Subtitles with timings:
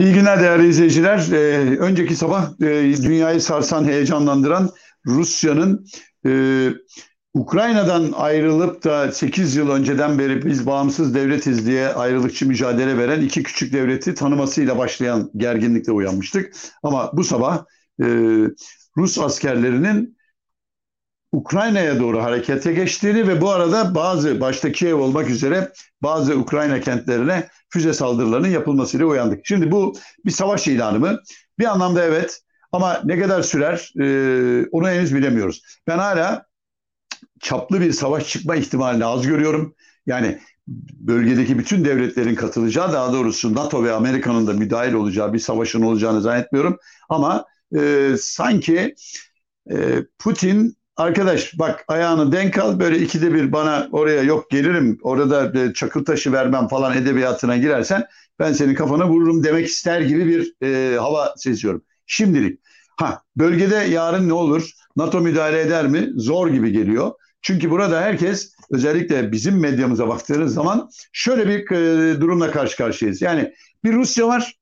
[0.00, 1.28] İyi günler değerli izleyiciler.
[1.32, 4.70] Ee, önceki sabah e, dünyayı sarsan, heyecanlandıran
[5.06, 5.86] Rusya'nın
[6.26, 6.32] e,
[7.34, 13.42] Ukrayna'dan ayrılıp da 8 yıl önceden beri biz bağımsız devletiz diye ayrılıkçı mücadele veren iki
[13.42, 16.52] küçük devleti tanımasıyla başlayan gerginlikle uyanmıştık.
[16.82, 17.64] Ama bu sabah
[18.02, 18.06] e,
[18.96, 20.16] Rus askerlerinin
[21.32, 27.48] Ukrayna'ya doğru harekete geçtiğini ve bu arada bazı başta Kiev olmak üzere bazı Ukrayna kentlerine
[27.68, 29.46] füze saldırılarının yapılmasıyla uyandık.
[29.46, 31.20] Şimdi bu bir savaş ilanı mı?
[31.58, 32.40] Bir anlamda evet
[32.72, 35.62] ama ne kadar sürer e, onu henüz bilemiyoruz.
[35.86, 36.46] Ben hala
[37.40, 39.74] çaplı bir savaş çıkma ihtimalini az görüyorum.
[40.06, 40.38] Yani
[41.00, 46.20] bölgedeki bütün devletlerin katılacağı daha doğrusu NATO ve Amerika'nın da müdahil olacağı bir savaşın olacağını
[46.20, 46.78] zannetmiyorum.
[47.08, 47.44] Ama
[47.76, 48.94] e, sanki
[49.70, 55.60] e, Putin Arkadaş bak ayağını denk al böyle ikide bir bana oraya yok gelirim orada
[55.60, 58.06] e, çakıl taşı vermem falan edebiyatına girersen
[58.38, 61.82] ben senin kafana vururum demek ister gibi bir e, hava seziyorum.
[62.06, 62.60] Şimdilik.
[62.96, 64.70] Ha bölgede yarın ne olur?
[64.96, 66.10] NATO müdahale eder mi?
[66.16, 67.12] Zor gibi geliyor.
[67.42, 73.22] Çünkü burada herkes özellikle bizim medyamıza baktığınız zaman şöyle bir e, durumla karşı karşıyayız.
[73.22, 73.54] Yani
[73.84, 74.54] bir Rusya var.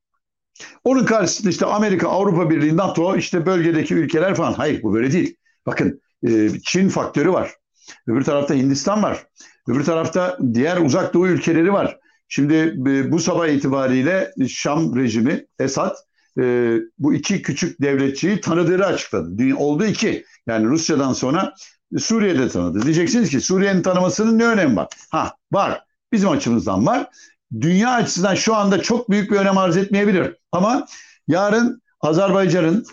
[0.84, 4.52] Onun karşısında işte Amerika, Avrupa Birliği, NATO, işte bölgedeki ülkeler falan.
[4.52, 5.36] Hayır bu böyle değil.
[5.67, 7.50] Bakın ee, Çin faktörü var.
[8.06, 9.27] Öbür tarafta Hindistan var.
[9.69, 11.98] Öbür tarafta diğer uzak doğu ülkeleri var.
[12.28, 12.55] Şimdi
[12.88, 15.96] e, bu sabah itibariyle Şam rejimi, Esad
[16.41, 19.39] e, bu iki küçük devletçiyi tanıdığını açıkladı.
[19.39, 20.24] Dünya, oldu iki.
[20.46, 21.55] Yani Rusya'dan sonra
[21.98, 22.83] Suriye'de tanıdı.
[22.83, 24.89] Diyeceksiniz ki Suriye'nin tanımasının ne önemi var?
[25.11, 25.80] Ha var.
[26.12, 27.06] Bizim açımızdan var.
[27.61, 30.36] Dünya açısından şu anda çok büyük bir önem arz etmeyebilir.
[30.52, 30.86] Ama
[31.28, 32.84] yarın Azerbaycan'ın,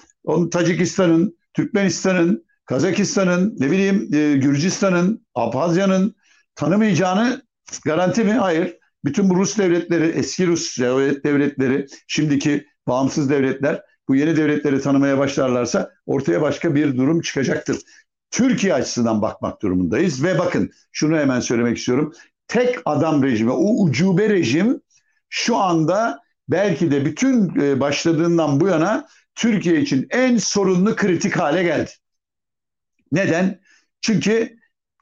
[0.50, 6.16] Tacikistan'ın, Türkmenistan'ın, Kazakistan'ın, ne bileyim e, Gürcistan'ın, Abhazya'nın
[6.56, 7.42] tanımayacağını
[7.86, 8.32] garanti mi?
[8.32, 8.78] Hayır.
[9.06, 10.78] Bütün bu Rus devletleri, eski Rus
[11.24, 17.78] devletleri, şimdiki bağımsız devletler bu yeni devletleri tanımaya başlarlarsa ortaya başka bir durum çıkacaktır.
[18.32, 22.14] Türkiye açısından bakmak durumundayız ve bakın şunu hemen söylemek istiyorum.
[22.48, 24.82] Tek adam rejimi, o ucube rejim
[25.30, 31.64] şu anda belki de bütün e, başladığından bu yana Türkiye için en sorunlu kritik hale
[31.64, 31.92] geldi.
[33.16, 33.60] Neden?
[34.02, 34.58] Çünkü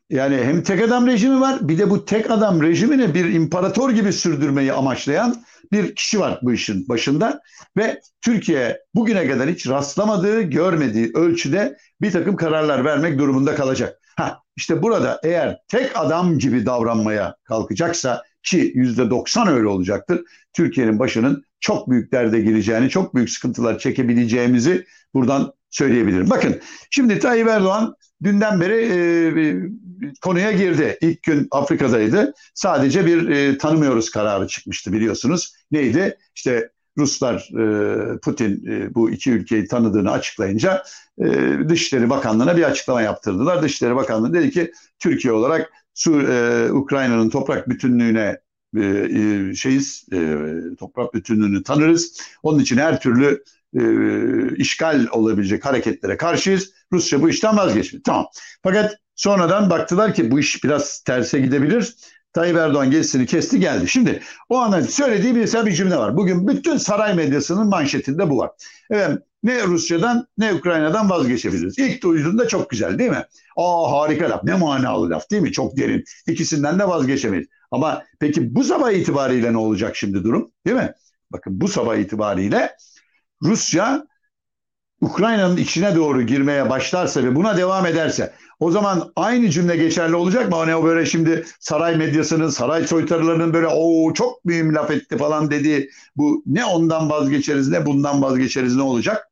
[0.10, 4.14] yani hem tek adam rejimi var bir de bu tek adam rejimini bir imparator gibi
[4.14, 7.42] sürdürmeyi amaçlayan bir kişi var bu işin başında
[7.78, 14.00] ve Türkiye bugüne kadar hiç rastlamadığı, görmediği ölçüde bir takım kararlar vermek durumunda kalacak.
[14.16, 20.22] Ha işte burada eğer tek adam gibi davranmaya kalkacaksa ki yüzde doksan öyle olacaktır.
[20.54, 26.30] Türkiye'nin başının çok büyük derde gireceğini, çok büyük sıkıntılar çekebileceğimizi buradan söyleyebilirim.
[26.30, 29.00] Bakın şimdi Tayyip Erdoğan dünden beri e,
[30.22, 30.98] konuya girdi.
[31.02, 32.34] İlk gün Afrika'daydı.
[32.54, 35.54] Sadece bir e, tanımıyoruz kararı çıkmıştı biliyorsunuz.
[35.72, 36.18] Neydi?
[36.36, 40.84] İşte Ruslar e, Putin e, bu iki ülkeyi tanıdığını açıklayınca
[41.18, 41.26] e,
[41.70, 43.62] Dışişleri Bakanlığı'na bir açıklama yaptırdılar.
[43.62, 48.38] Dışişleri Bakanlığı dedi ki Türkiye olarak Su, e, Ukrayna'nın toprak bütünlüğüne
[48.78, 50.38] e, e, şeyiz, e,
[50.80, 52.22] toprak bütünlüğünü tanırız.
[52.44, 53.44] Onun için her türlü
[53.80, 56.70] e, işgal olabilecek hareketlere karşıyız.
[56.92, 58.04] Rusya bu işten vazgeçmedi.
[58.04, 58.26] Tamam.
[58.64, 61.96] Fakat sonradan baktılar ki bu iş biraz terse gidebilir.
[62.34, 63.88] Tayyip Erdoğan gezisini kesti geldi.
[63.88, 64.20] Şimdi
[64.50, 66.18] o anda söylediği bir, bir cümle var.
[66.18, 68.52] Bugün bütün saray medyasının manşetinde bu var.
[68.90, 71.80] Evet ne Rusya'dan ne Ukrayna'dan vazgeçebiliriz.
[71.80, 73.26] İlk duyduğunda çok güzel değil mi?
[73.58, 75.52] Aa harika laf ne manalı laf değil mi?
[75.52, 76.04] Çok derin.
[76.28, 77.48] İkisinden de vazgeçemeyiz.
[77.72, 80.52] Ama peki bu sabah itibariyle ne olacak şimdi durum?
[80.66, 80.94] Değil mi?
[81.32, 82.76] Bakın bu sabah itibariyle
[83.44, 84.08] Rusya
[85.02, 90.50] Ukrayna'nın içine doğru girmeye başlarsa ve buna devam ederse o zaman aynı cümle geçerli olacak
[90.50, 90.56] mı?
[90.56, 95.52] Hani o böyle şimdi saray medyasının, saray soytarılarının böyle o çok mühim laf etti falan
[95.52, 99.30] dediği bu ne ondan vazgeçeriz ne bundan vazgeçeriz ne olacak?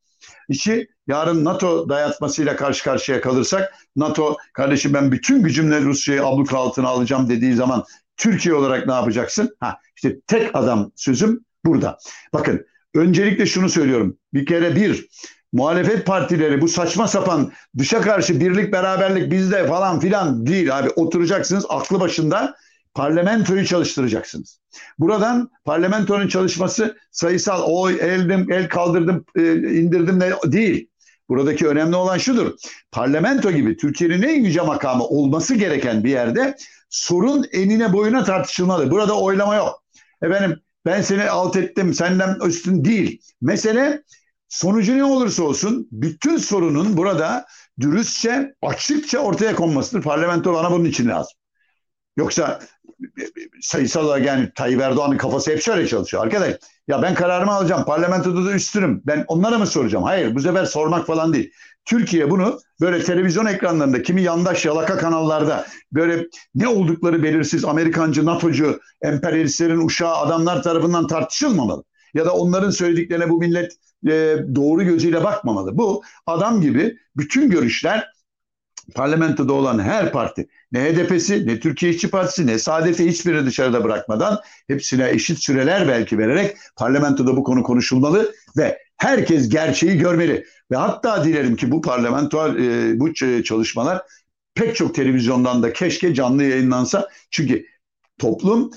[0.49, 6.87] İşi yarın NATO dayatmasıyla karşı karşıya kalırsak NATO kardeşim ben bütün gücümle Rusya'yı abluka altına
[6.87, 7.83] alacağım dediği zaman
[8.17, 9.55] Türkiye olarak ne yapacaksın?
[9.59, 11.97] Ha işte tek adam sözüm burada.
[12.33, 12.65] Bakın
[12.95, 14.17] öncelikle şunu söylüyorum.
[14.33, 15.07] Bir kere bir
[15.53, 21.65] muhalefet partileri bu saçma sapan dışa karşı birlik beraberlik bizde falan filan değil abi oturacaksınız
[21.69, 22.55] aklı başında
[22.93, 24.59] parlamentoyu çalıştıracaksınız.
[24.99, 30.87] Buradan parlamentonun çalışması sayısal oy eldim el kaldırdım e, indirdim ne değil.
[31.29, 32.51] Buradaki önemli olan şudur.
[32.91, 36.55] Parlamento gibi Türkiye'nin en yüce makamı olması gereken bir yerde
[36.89, 38.91] sorun enine boyuna tartışılmalı.
[38.91, 39.83] Burada oylama yok.
[40.21, 43.21] Efendim ben seni alt ettim senden üstün değil.
[43.41, 44.03] Mesele
[44.49, 47.45] sonucu ne olursa olsun bütün sorunun burada
[47.79, 50.03] dürüstçe açıkça ortaya konmasıdır.
[50.03, 51.33] Parlamento bana bunun için lazım.
[52.17, 52.59] Yoksa
[53.61, 56.23] sayısal olarak yani Tayyip Erdoğan'ın kafası hep şöyle çalışıyor.
[56.23, 56.55] Arkadaş
[56.87, 57.85] ya ben kararımı alacağım.
[57.85, 59.01] Parlamentoda da üstünüm.
[59.05, 60.03] Ben onlara mı soracağım?
[60.03, 61.51] Hayır bu sefer sormak falan değil.
[61.85, 68.79] Türkiye bunu böyle televizyon ekranlarında kimi yandaş yalaka kanallarda böyle ne oldukları belirsiz Amerikancı, NATO'cu,
[69.01, 71.83] emperyalistlerin uşağı adamlar tarafından tartışılmamalı.
[72.13, 73.71] Ya da onların söylediklerine bu millet
[74.07, 75.77] e, doğru gözüyle bakmamalı.
[75.77, 78.07] Bu adam gibi bütün görüşler
[78.91, 84.39] parlamentoda olan her parti ne HDP'si ne Türkiye İşçi Partisi ne Saadet'i hiçbiri dışarıda bırakmadan
[84.67, 90.45] hepsine eşit süreler belki vererek parlamentoda bu konu konuşulmalı ve herkes gerçeği görmeli.
[90.71, 94.01] Ve hatta dilerim ki bu parlamento e, bu çalışmalar
[94.55, 97.09] pek çok televizyondan da keşke canlı yayınlansa.
[97.31, 97.65] Çünkü
[98.17, 98.71] toplum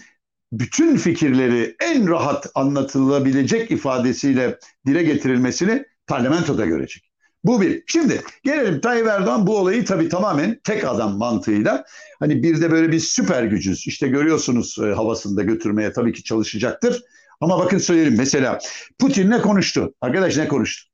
[0.52, 7.13] bütün fikirleri en rahat anlatılabilecek ifadesiyle dile getirilmesini parlamentoda görecek.
[7.44, 7.82] Bu bir.
[7.86, 11.84] Şimdi gelelim Tayyip Erdoğan bu olayı tabii tamamen tek adam mantığıyla
[12.18, 13.86] hani bir de böyle bir süper gücüz.
[13.86, 17.02] İşte görüyorsunuz e, havasında götürmeye tabii ki çalışacaktır.
[17.40, 18.58] Ama bakın söyleyeyim mesela
[18.98, 19.94] Putin ne konuştu?
[20.00, 20.90] Arkadaş ne konuştu?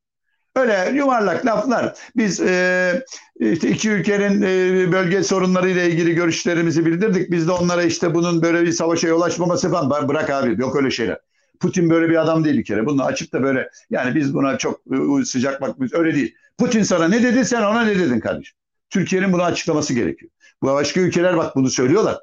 [0.57, 1.95] Öyle yuvarlak laflar.
[2.17, 3.05] Biz e,
[3.41, 7.31] işte iki ülkenin e, bölge sorunlarıyla ilgili görüşlerimizi bildirdik.
[7.31, 10.09] Biz de onlara işte bunun böyle bir savaşa yol açmaması falan.
[10.09, 11.19] Bırak abi yok öyle şeyler.
[11.61, 12.87] Putin böyle bir adam değil bir kere.
[12.87, 14.81] Bunu açıp da böyle yani biz buna çok
[15.21, 15.99] e, sıcak bakmıyoruz.
[15.99, 16.35] Öyle değil.
[16.59, 18.57] Putin sana ne dedi sen ona ne dedin kardeşim?
[18.91, 20.31] Türkiye'nin bunu açıklaması gerekiyor.
[20.63, 22.19] Bu başka ülkeler bak bunu söylüyorlar.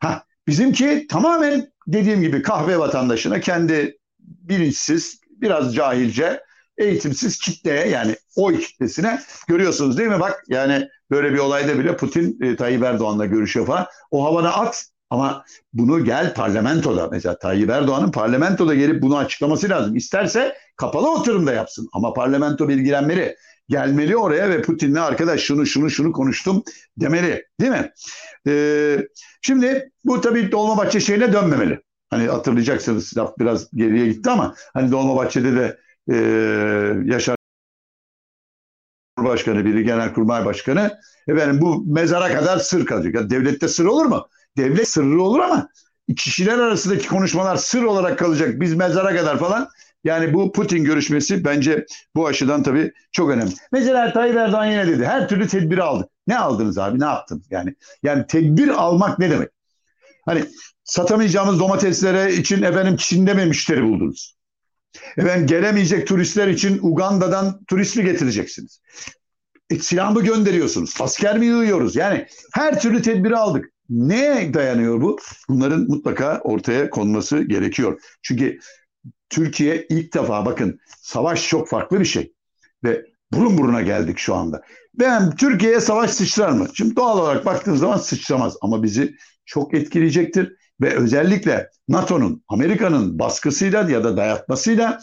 [0.00, 6.40] Ha bizimki tamamen dediğim gibi kahve vatandaşına kendi bilinçsiz, biraz cahilce,
[6.78, 10.20] eğitimsiz kitleye yani oy kitlesine görüyorsunuz değil mi?
[10.20, 13.86] Bak yani böyle bir olayda bile Putin e, Tayyip Erdoğan'la görüşüyor falan.
[14.10, 19.96] O havana at ama bunu gel parlamentoda mesela Tayyip Erdoğan'ın parlamentoda gelip bunu açıklaması lazım.
[19.96, 23.36] İsterse kapalı oturumda yapsın ama parlamento bilgilenmeli.
[23.68, 26.62] Gelmeli oraya ve Putin'le arkadaş şunu şunu şunu konuştum
[26.96, 27.92] demeli değil mi?
[28.48, 28.98] Ee,
[29.42, 31.80] şimdi bu tabii Dolmabahçe şeyine dönmemeli.
[32.10, 35.78] Hani hatırlayacaksınız laf biraz geriye gitti ama hani Dolmabahçe'de de
[36.10, 36.16] e,
[37.12, 37.36] Yaşar
[39.18, 40.98] Başkanı biri Genelkurmay Başkanı
[41.28, 43.14] efendim bu mezara kadar sır kalacak.
[43.14, 44.28] Ya devlette sır olur mu?
[44.56, 45.68] Devlet sırrı olur ama
[46.16, 48.60] kişiler arasındaki konuşmalar sır olarak kalacak.
[48.60, 49.68] Biz mezara kadar falan.
[50.04, 51.86] Yani bu Putin görüşmesi bence
[52.16, 53.52] bu açıdan tabii çok önemli.
[53.72, 55.06] Mesela Tayyip Erdoğan yine dedi.
[55.06, 56.08] Her türlü tedbiri aldık.
[56.26, 57.00] Ne aldınız abi?
[57.00, 57.42] Ne yaptın?
[57.50, 59.48] Yani yani tedbir almak ne demek?
[60.24, 60.44] Hani
[60.84, 64.36] satamayacağımız domateslere için efendim Çin'de mi müşteri buldunuz?
[65.16, 68.80] Efendim gelemeyecek turistler için Uganda'dan turist mi getireceksiniz?
[69.70, 70.94] E, silah mı gönderiyorsunuz?
[71.00, 71.96] Asker mi yığıyoruz?
[71.96, 73.72] Yani her türlü tedbiri aldık.
[73.90, 75.18] Neye dayanıyor bu?
[75.48, 78.00] Bunların mutlaka ortaya konması gerekiyor.
[78.22, 78.58] Çünkü
[79.28, 82.32] Türkiye ilk defa bakın savaş çok farklı bir şey.
[82.84, 84.62] Ve burun buruna geldik şu anda.
[84.94, 86.66] Ben Türkiye'ye savaş sıçrar mı?
[86.74, 90.56] Şimdi doğal olarak baktığınız zaman sıçramaz ama bizi çok etkileyecektir.
[90.80, 95.00] Ve özellikle NATO'nun, Amerika'nın baskısıyla ya da dayatmasıyla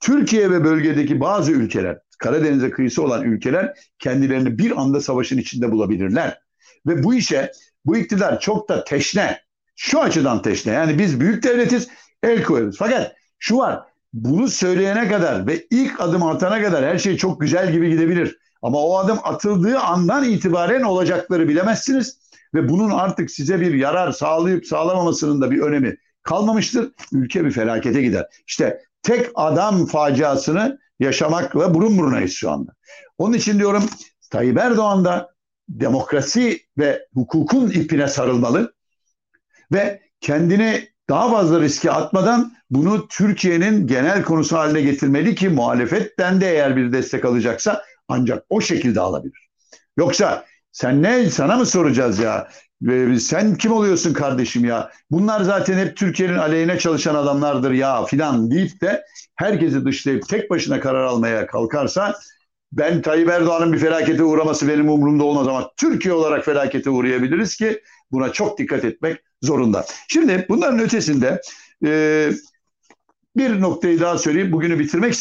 [0.00, 6.38] Türkiye ve bölgedeki bazı ülkeler, Karadeniz'e kıyısı olan ülkeler kendilerini bir anda savaşın içinde bulabilirler.
[6.86, 7.52] Ve bu işe
[7.84, 9.40] bu iktidar çok da teşne.
[9.76, 10.72] Şu açıdan teşne.
[10.72, 11.88] Yani biz büyük devletiz
[12.22, 12.76] el koyarız.
[12.78, 13.82] Fakat şu var.
[14.12, 18.38] Bunu söyleyene kadar ve ilk adım atana kadar her şey çok güzel gibi gidebilir.
[18.62, 22.22] Ama o adım atıldığı andan itibaren olacakları bilemezsiniz.
[22.54, 26.92] Ve bunun artık size bir yarar sağlayıp sağlamamasının da bir önemi kalmamıştır.
[27.12, 28.26] Ülke bir felakete gider.
[28.46, 32.72] İşte tek adam faciasını yaşamakla burun burunayız şu anda.
[33.18, 33.84] Onun için diyorum
[34.30, 35.31] Tayyip Erdoğan da
[35.80, 38.74] demokrasi ve hukukun ipine sarılmalı
[39.72, 46.50] ve kendini daha fazla riske atmadan bunu Türkiye'nin genel konusu haline getirmeli ki muhalefetten de
[46.50, 49.48] eğer bir destek alacaksa ancak o şekilde alabilir.
[49.96, 52.48] Yoksa sen ne sana mı soracağız ya?
[53.20, 54.90] Sen kim oluyorsun kardeşim ya?
[55.10, 59.04] Bunlar zaten hep Türkiye'nin aleyhine çalışan adamlardır ya filan deyip de
[59.36, 62.14] herkesi dışlayıp tek başına karar almaya kalkarsa
[62.72, 67.82] ben Tayyip Erdoğan'ın bir felakete uğraması benim umurumda olmaz ama Türkiye olarak felakete uğrayabiliriz ki
[68.12, 69.84] buna çok dikkat etmek zorunda.
[70.08, 71.40] Şimdi bunların ötesinde
[71.84, 72.30] e,
[73.36, 74.52] bir noktayı daha söyleyeyim.
[74.52, 75.14] Bugünü bitirmek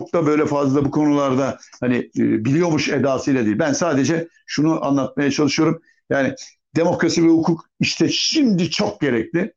[0.00, 3.58] çok da böyle fazla bu konularda hani e, biliyormuş edasıyla değil.
[3.58, 5.82] Ben sadece şunu anlatmaya çalışıyorum.
[6.10, 6.34] Yani
[6.76, 9.52] demokrasi ve hukuk işte şimdi çok gerekli.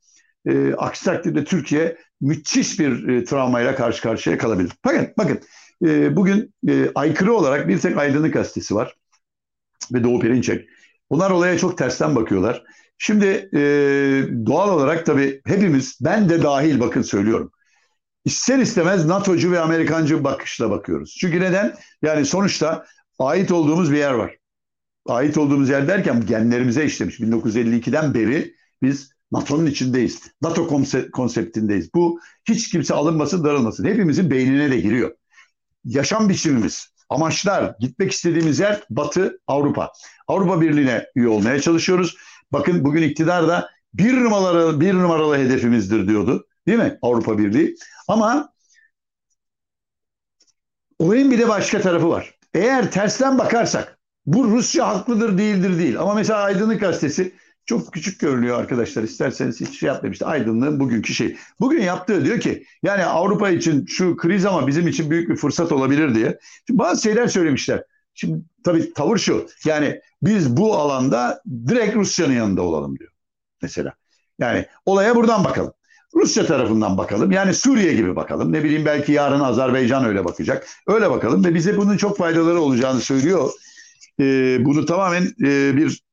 [0.46, 4.72] E, aksi takdirde Türkiye müthiş bir e, travmayla karşı karşıya kalabilir.
[4.86, 5.39] Bakın bakın
[5.86, 8.95] e, bugün e, aykırı olarak bir tek Aydınlık Gazetesi var
[9.93, 10.69] ve Doğu Perinçek.
[11.12, 12.63] Bunlar olaya çok tersten bakıyorlar.
[12.98, 13.59] Şimdi e,
[14.45, 17.51] doğal olarak tabii hepimiz, ben de dahil bakın söylüyorum.
[18.25, 21.17] İster istemez NATO'cu ve Amerikancı bakışla bakıyoruz.
[21.21, 21.75] Çünkü neden?
[22.01, 22.86] Yani sonuçta
[23.19, 24.38] ait olduğumuz bir yer var.
[25.05, 27.19] Ait olduğumuz yer derken genlerimize işlemiş.
[27.19, 30.21] 1952'den beri biz NATO'nun içindeyiz.
[30.41, 30.67] NATO
[31.12, 31.93] konseptindeyiz.
[31.93, 33.86] Bu hiç kimse alınmasın, darılmasın.
[33.86, 35.15] Hepimizin beynine de giriyor.
[35.86, 39.91] Yaşam biçimimiz, amaçlar, gitmek istediğimiz yer Batı, Avrupa.
[40.27, 42.17] Avrupa Birliği'ne üye olmaya çalışıyoruz.
[42.51, 46.48] Bakın bugün iktidar da bir numaralı, bir numaralı hedefimizdir diyordu.
[46.67, 47.00] Değil mi?
[47.01, 47.75] Avrupa Birliği.
[48.07, 48.53] Ama
[51.00, 52.36] olayın bir de başka tarafı var.
[52.53, 56.00] Eğer tersten bakarsak bu Rusya haklıdır değildir değil.
[56.00, 57.36] Ama mesela Aydınlık Gazetesi
[57.69, 59.03] çok küçük görünüyor arkadaşlar.
[59.03, 60.15] İsterseniz hiç şey yapmayın.
[60.23, 61.38] Aydınlığın bugünkü şey.
[61.59, 65.71] Bugün yaptığı diyor ki yani Avrupa için şu kriz ama bizim için büyük bir fırsat
[65.71, 66.39] olabilir diye.
[66.67, 67.83] Şimdi bazı şeyler söylemişler.
[68.13, 69.47] Şimdi tabii tavır şu.
[69.65, 73.11] Yani biz bu alanda direkt Rusya'nın yanında olalım diyor.
[73.61, 73.93] Mesela.
[74.39, 75.73] Yani olaya buradan bakalım.
[76.15, 77.31] Rusya tarafından bakalım.
[77.31, 78.53] Yani Suriye gibi bakalım.
[78.53, 80.67] Ne bileyim belki yarın Azerbaycan öyle bakacak.
[80.88, 83.51] Öyle bakalım ve bize bunun çok faydaları olacağını söylüyor.
[84.19, 86.08] Ee, bunu tamamen e, bir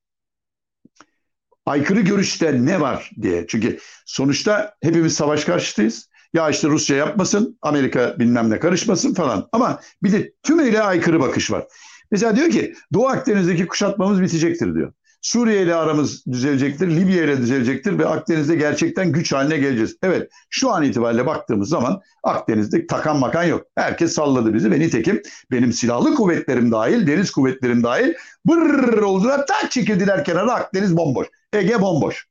[1.66, 3.46] aykırı görüşte ne var diye.
[3.46, 6.08] Çünkü sonuçta hepimiz savaş karşıtıyız.
[6.34, 9.48] Ya işte Rusya yapmasın, Amerika bilmem ne karışmasın falan.
[9.52, 11.66] Ama bir de tümüyle aykırı bakış var.
[12.10, 14.92] Mesela diyor ki Doğu Akdeniz'deki kuşatmamız bitecektir diyor.
[15.26, 19.96] Suriye ile aramız düzelecektir, Libya ile düzelecektir ve Akdeniz'de gerçekten güç haline geleceğiz.
[20.02, 23.66] Evet şu an itibariyle baktığımız zaman Akdeniz'de takan makan yok.
[23.74, 29.70] Herkes salladı bizi ve nitekim benim silahlı kuvvetlerim dahil, deniz kuvvetlerim dahil bırrrr oldular tak
[29.70, 31.26] çekildiler kenara Akdeniz bomboş.
[31.56, 32.26] Ege bomboş.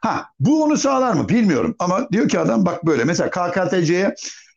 [0.00, 4.14] Ha bu onu sağlar mı bilmiyorum ama diyor ki adam bak böyle mesela KKTC'ye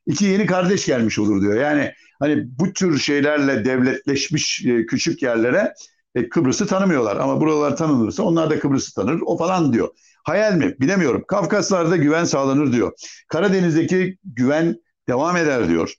[0.08, 1.56] iki yeni kardeş gelmiş olur diyor.
[1.56, 5.74] Yani hani bu tür şeylerle devletleşmiş e, küçük yerlere
[6.16, 9.90] e, Kıbrıs'ı tanımıyorlar ama buralar tanınırsa onlar da Kıbrıs'ı tanır o falan diyor.
[10.24, 10.76] Hayal mi?
[10.80, 11.24] Bilemiyorum.
[11.28, 12.92] Kafkaslarda güven sağlanır diyor.
[13.28, 14.76] Karadeniz'deki güven
[15.10, 15.94] devam eder diyor.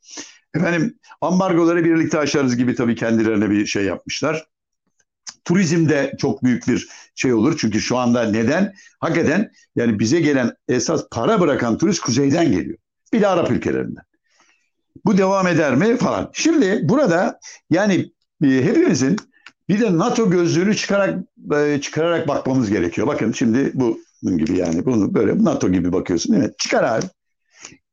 [0.54, 4.46] Efendim ambargoları birlikte aşarız gibi tabii kendilerine bir şey yapmışlar.
[5.46, 7.56] Turizmde çok büyük bir şey olur.
[7.58, 8.74] Çünkü şu anda neden?
[9.00, 12.78] Hakikaten yani bize gelen esas para bırakan turist kuzeyden geliyor.
[13.12, 14.04] Bir de Arap ülkelerinden.
[15.04, 16.30] Bu devam eder mi falan.
[16.32, 18.12] Şimdi burada yani
[18.44, 19.16] e, hepimizin
[19.68, 21.18] bir de NATO gözlüğünü çıkarak
[21.56, 23.06] e, çıkararak bakmamız gerekiyor.
[23.06, 26.52] Bakın şimdi bu gibi yani bunu böyle NATO gibi bakıyorsun değil mi?
[26.58, 27.06] Çıkar abi.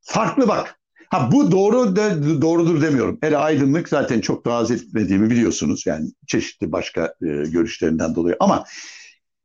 [0.01, 0.79] Farklı bak.
[1.13, 3.17] Ha bu doğru de, doğrudur demiyorum.
[3.22, 5.84] Hele aydınlık zaten çok da etmediğimi biliyorsunuz.
[5.86, 8.36] Yani çeşitli başka e, görüşlerinden dolayı.
[8.39, 8.63] Ama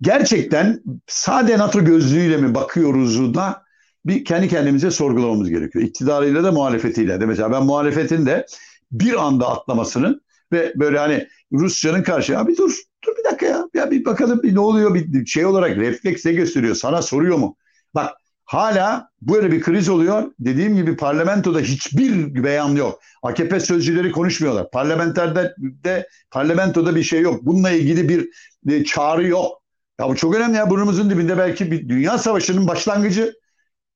[0.00, 3.62] gerçekten sade NATO gözlüğüyle mi bakıyoruz da
[4.06, 5.84] bir kendi kendimize sorgulamamız gerekiyor.
[5.84, 7.26] İktidarıyla da muhalefetiyle de.
[7.26, 8.46] Mesela ben muhalefetin de
[8.92, 10.20] bir anda atlamasının
[10.52, 14.54] ve böyle hani Rusya'nın karşı abi dur dur bir dakika ya ya bir bakalım bir
[14.54, 17.56] ne oluyor bir şey olarak refleks ne gösteriyor sana soruyor mu?
[17.94, 18.10] Bak
[18.48, 20.32] hala böyle bir kriz oluyor.
[20.38, 23.00] Dediğim gibi parlamentoda hiçbir beyan yok.
[23.22, 24.70] AKP sözcüleri konuşmuyorlar.
[24.70, 27.46] Parlamenterde de parlamentoda bir şey yok.
[27.46, 28.28] Bununla ilgili bir,
[28.64, 29.62] bir çağrı yok.
[30.00, 33.34] Ya bu çok önemli ya burnumuzun dibinde belki bir dünya savaşının başlangıcı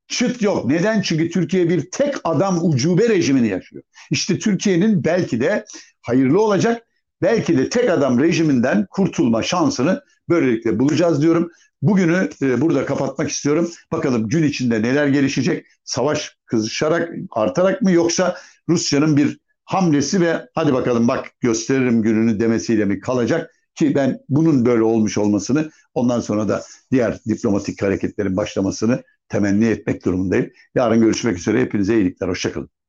[0.09, 0.65] çıt yok.
[0.65, 1.03] Neden?
[1.03, 3.83] Çünkü Türkiye bir tek adam ucube rejimini yaşıyor.
[4.11, 5.65] İşte Türkiye'nin belki de
[6.03, 6.83] hayırlı olacak.
[7.23, 11.51] Belki de tek adam rejiminden kurtulma şansını böylelikle bulacağız diyorum.
[11.83, 13.71] Bugünü e, burada kapatmak istiyorum.
[13.93, 15.67] Bakalım gün içinde neler gelişecek?
[15.85, 18.37] Savaş kızışarak, artarak mı yoksa
[18.69, 23.51] Rusya'nın bir hamlesi ve hadi bakalım bak gösteririm gününü demesiyle mi kalacak?
[23.75, 30.05] Ki ben bunun böyle olmuş olmasını ondan sonra da diğer diplomatik hareketlerin başlamasını temenni etmek
[30.05, 30.51] durumundayım.
[30.75, 31.61] Yarın görüşmek üzere.
[31.61, 32.29] Hepinize iyilikler.
[32.29, 32.82] Hoşçakalın.